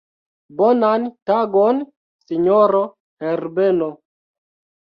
[0.61, 1.83] Bonan tagon,
[2.25, 2.83] sinjoro
[3.27, 3.95] Herbeno.